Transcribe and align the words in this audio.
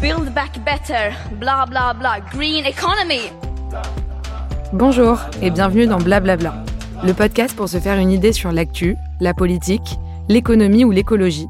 Build 0.00 0.34
back 0.34 0.58
better, 0.64 1.14
bla 1.38 1.64
bla 1.66 1.94
bla, 1.94 2.18
green 2.32 2.64
economy. 2.64 3.30
Bonjour 4.72 5.18
et 5.42 5.50
bienvenue 5.50 5.86
dans 5.86 5.98
Blablabla, 5.98 6.64
le 7.04 7.12
podcast 7.12 7.54
pour 7.54 7.68
se 7.68 7.78
faire 7.78 7.98
une 7.98 8.10
idée 8.10 8.32
sur 8.32 8.50
l'actu, 8.50 8.96
la 9.20 9.32
politique, 9.32 9.98
l'économie 10.28 10.84
ou 10.84 10.90
l'écologie, 10.90 11.46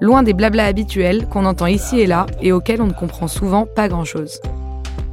loin 0.00 0.22
des 0.22 0.34
blabla 0.34 0.66
habituels 0.66 1.26
qu'on 1.28 1.44
entend 1.44 1.66
ici 1.66 1.98
et 1.98 2.06
là 2.06 2.26
et 2.40 2.52
auxquels 2.52 2.80
on 2.80 2.86
ne 2.86 2.92
comprend 2.92 3.26
souvent 3.26 3.66
pas 3.66 3.88
grand-chose. 3.88 4.40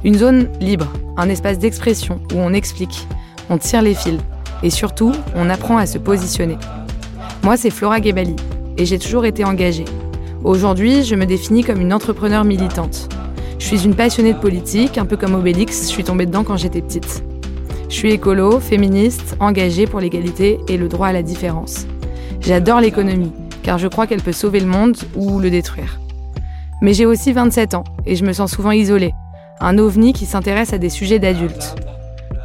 Une 0.04 0.14
zone 0.14 0.48
libre, 0.60 0.86
un 1.16 1.28
espace 1.28 1.58
d'expression 1.58 2.20
où 2.32 2.38
on 2.38 2.52
explique, 2.52 3.08
on 3.50 3.58
tire 3.58 3.82
les 3.82 3.94
fils 3.94 4.20
et 4.62 4.70
surtout, 4.70 5.12
on 5.34 5.50
apprend 5.50 5.78
à 5.78 5.86
se 5.86 5.98
positionner. 5.98 6.58
Moi, 7.42 7.56
c'est 7.56 7.70
Flora 7.70 8.00
Gebali 8.00 8.36
et 8.76 8.86
j'ai 8.86 8.98
toujours 9.00 9.24
été 9.24 9.44
engagée. 9.44 9.84
Aujourd'hui, 10.44 11.02
je 11.02 11.16
me 11.16 11.26
définis 11.26 11.64
comme 11.64 11.80
une 11.80 11.92
entrepreneur 11.92 12.44
militante. 12.44 13.08
Je 13.58 13.66
suis 13.66 13.84
une 13.84 13.96
passionnée 13.96 14.34
de 14.34 14.38
politique, 14.38 14.96
un 14.96 15.04
peu 15.04 15.16
comme 15.16 15.34
Obélix, 15.34 15.82
je 15.82 15.88
suis 15.88 16.04
tombée 16.04 16.26
dedans 16.26 16.44
quand 16.44 16.56
j'étais 16.56 16.80
petite. 16.80 17.24
Je 17.88 17.94
suis 17.94 18.12
écolo, 18.12 18.60
féministe, 18.60 19.36
engagée 19.40 19.86
pour 19.86 19.98
l'égalité 19.98 20.60
et 20.68 20.76
le 20.76 20.86
droit 20.86 21.08
à 21.08 21.12
la 21.12 21.24
différence. 21.24 21.88
J'adore 22.40 22.80
l'économie, 22.80 23.32
car 23.64 23.78
je 23.78 23.88
crois 23.88 24.06
qu'elle 24.06 24.22
peut 24.22 24.32
sauver 24.32 24.60
le 24.60 24.66
monde 24.66 24.96
ou 25.16 25.40
le 25.40 25.50
détruire. 25.50 25.98
Mais 26.82 26.94
j'ai 26.94 27.04
aussi 27.04 27.32
27 27.32 27.74
ans 27.74 27.84
et 28.06 28.14
je 28.14 28.24
me 28.24 28.32
sens 28.32 28.52
souvent 28.52 28.70
isolée, 28.70 29.14
un 29.60 29.76
ovni 29.76 30.12
qui 30.12 30.24
s'intéresse 30.24 30.72
à 30.72 30.78
des 30.78 30.88
sujets 30.88 31.18
d'adultes. 31.18 31.74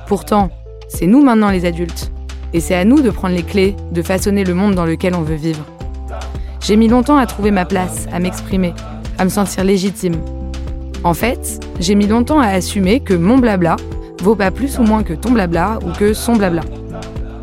Pourtant, 0.08 0.50
c'est 0.90 1.06
nous 1.06 1.24
maintenant 1.24 1.52
les 1.52 1.66
adultes, 1.66 2.12
et 2.54 2.60
c'est 2.60 2.76
à 2.76 2.86
nous 2.86 3.02
de 3.02 3.12
prendre 3.12 3.36
les 3.36 3.44
clés, 3.44 3.76
de 3.92 4.02
façonner 4.02 4.44
le 4.44 4.56
monde 4.56 4.74
dans 4.74 4.86
lequel 4.86 5.14
on 5.14 5.22
veut 5.22 5.36
vivre. 5.36 5.64
J'ai 6.64 6.78
mis 6.78 6.88
longtemps 6.88 7.18
à 7.18 7.26
trouver 7.26 7.52
ma 7.52 7.66
place, 7.66 8.08
à 8.14 8.20
m'exprimer, 8.20 8.74
à 9.18 9.26
me 9.26 9.30
sentir 9.30 9.66
légitime. 9.66 10.16
En 11.04 11.14
fait, 11.14 11.62
j'ai 11.82 11.94
mis 11.94 12.08
longtemps 12.08 12.40
à 12.40 12.48
assumer 12.48 13.02
que 13.02 13.14
mon 13.14 13.38
blabla 13.38 13.76
vaut 14.22 14.36
pas 14.36 14.50
plus 14.50 14.80
ou 14.80 14.84
moins 14.84 15.04
que 15.04 15.12
ton 15.12 15.32
blabla 15.32 15.80
ou 15.86 15.92
que 15.92 16.14
son 16.14 16.38
blabla. 16.38 16.62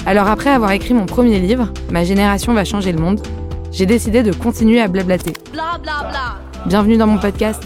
Alors 0.06 0.26
après 0.26 0.48
avoir 0.48 0.72
écrit 0.72 0.94
mon 0.94 1.04
premier 1.04 1.38
livre, 1.38 1.70
Ma 1.90 2.02
génération 2.02 2.54
va 2.54 2.64
changer 2.64 2.92
le 2.92 2.98
monde, 2.98 3.20
j'ai 3.70 3.84
décidé 3.84 4.22
de 4.22 4.32
continuer 4.32 4.80
à 4.80 4.88
blablater. 4.88 5.34
Bla 5.52 5.76
bla 5.82 6.08
bla. 6.08 6.38
Bienvenue 6.64 6.96
dans 6.96 7.06
mon 7.06 7.18
podcast. 7.18 7.62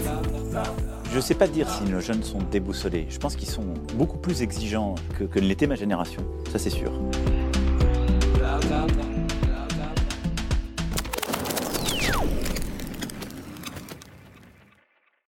Je 1.09 1.15
ne 1.15 1.21
sais 1.21 1.35
pas 1.35 1.47
dire 1.47 1.69
si 1.69 1.89
nos 1.89 2.01
jeunes 2.01 2.23
sont 2.23 2.39
déboussolés. 2.51 3.07
Je 3.09 3.17
pense 3.17 3.37
qu'ils 3.37 3.47
sont 3.47 3.63
beaucoup 3.93 4.17
plus 4.17 4.41
exigeants 4.41 4.95
que, 5.17 5.23
que 5.23 5.39
ne 5.39 5.45
l'était 5.45 5.67
ma 5.67 5.75
génération. 5.75 6.21
Ça, 6.51 6.59
c'est 6.59 6.69
sûr. 6.69 6.91